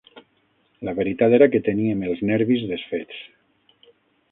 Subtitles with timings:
[0.89, 3.23] La veritat era que teníem els nervis desfets